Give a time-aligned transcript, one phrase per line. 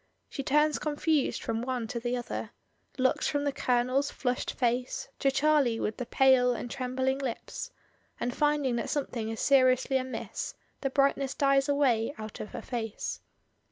[0.29, 2.49] She turns confused from one to the other;
[2.97, 7.69] looks from the Colonel's flushed face to Charlie with the pale and trembling lips,
[8.19, 13.21] and finding that something is seriously amiss, the brightness dies away out of her face.